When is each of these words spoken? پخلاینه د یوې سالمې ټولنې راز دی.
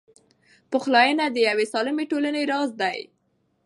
پخلاینه 0.71 1.25
د 1.31 1.37
یوې 1.49 1.65
سالمې 1.73 2.05
ټولنې 2.11 2.43
راز 2.51 2.69
دی. 2.81 2.97